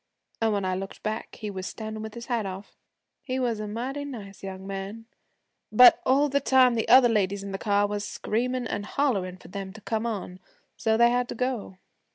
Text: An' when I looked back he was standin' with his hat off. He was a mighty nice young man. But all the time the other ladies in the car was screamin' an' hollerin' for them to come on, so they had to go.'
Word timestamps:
An' 0.41 0.51
when 0.51 0.65
I 0.65 0.73
looked 0.73 1.03
back 1.03 1.35
he 1.35 1.51
was 1.51 1.67
standin' 1.67 2.01
with 2.01 2.15
his 2.15 2.25
hat 2.25 2.47
off. 2.47 2.75
He 3.21 3.37
was 3.37 3.59
a 3.59 3.67
mighty 3.67 4.03
nice 4.03 4.41
young 4.41 4.65
man. 4.65 5.05
But 5.71 6.01
all 6.07 6.27
the 6.27 6.39
time 6.39 6.73
the 6.73 6.87
other 6.89 7.07
ladies 7.07 7.43
in 7.43 7.51
the 7.51 7.59
car 7.59 7.85
was 7.85 8.03
screamin' 8.03 8.65
an' 8.65 8.81
hollerin' 8.83 9.37
for 9.37 9.49
them 9.49 9.71
to 9.73 9.81
come 9.81 10.07
on, 10.07 10.39
so 10.75 10.97
they 10.97 11.11
had 11.11 11.29
to 11.29 11.35
go.' 11.35 11.77